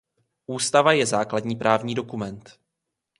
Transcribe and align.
Ústava 0.47 0.91
je 0.91 1.05
základní 1.05 1.55
právní 1.55 1.95
dokument. 1.95 2.59